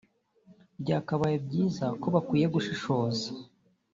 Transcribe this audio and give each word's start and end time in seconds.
Byakabaye 0.81 1.35
byiza 1.45 1.85
ko 2.01 2.07
bakwiye 2.15 2.47
gushishoza 2.55 3.27